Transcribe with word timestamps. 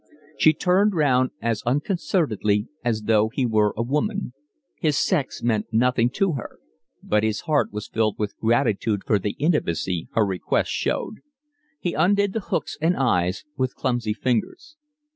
She 0.35 0.53
turned 0.53 0.95
round 0.95 1.29
as 1.43 1.61
unconcernedly 1.61 2.67
as 2.83 3.03
though 3.03 3.29
he 3.29 3.45
were 3.45 3.71
a 3.77 3.83
woman. 3.83 4.33
His 4.79 4.97
sex 4.97 5.43
meant 5.43 5.67
nothing 5.71 6.09
to 6.15 6.31
her. 6.31 6.57
But 7.03 7.21
his 7.21 7.41
heart 7.41 7.71
was 7.71 7.87
filled 7.87 8.15
with 8.17 8.35
gratitude 8.39 9.03
for 9.05 9.19
the 9.19 9.35
intimacy 9.37 10.07
her 10.13 10.25
request 10.25 10.71
showed. 10.71 11.17
He 11.79 11.93
undid 11.93 12.33
the 12.33 12.39
hooks 12.39 12.79
and 12.81 12.97
eyes 12.97 13.45
with 13.57 13.75
clumsy 13.75 14.15
fingers. 14.15 14.75